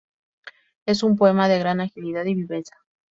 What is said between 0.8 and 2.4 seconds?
Es un poema de gran agilidad y